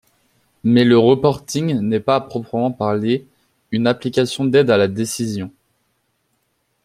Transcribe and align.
Mais 0.63 0.83
le 0.83 0.97
reporting 0.97 1.79
n'est 1.79 1.99
pas 1.99 2.15
à 2.15 2.21
proprement 2.21 2.71
parler 2.71 3.27
une 3.71 3.85
application 3.85 4.45
d'aide 4.45 4.71
à 4.71 4.77
la 4.77 4.87
décision. 4.87 5.51